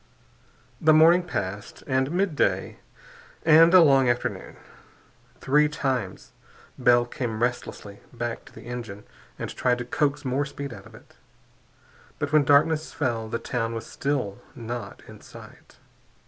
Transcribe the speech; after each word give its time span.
The 0.81 0.95
morning 0.95 1.21
passed, 1.21 1.83
and 1.85 2.09
midday, 2.11 2.79
and 3.45 3.71
a 3.71 3.83
long 3.83 4.09
afternoon. 4.09 4.55
Three 5.39 5.69
times 5.69 6.31
Bell 6.75 7.05
came 7.05 7.43
restlessly 7.43 7.99
back 8.11 8.43
to 8.45 8.51
the 8.51 8.65
engine 8.65 9.03
and 9.37 9.55
tried 9.55 9.77
to 9.77 9.85
coax 9.85 10.25
more 10.25 10.43
speed 10.47 10.73
out 10.73 10.87
of 10.87 10.95
it. 10.95 11.17
But 12.17 12.31
when 12.33 12.45
darkness 12.45 12.91
fell 12.91 13.29
the 13.29 13.37
town 13.37 13.75
was 13.75 13.85
still 13.85 14.39
not 14.55 15.03
in 15.07 15.21
sight. 15.21 15.77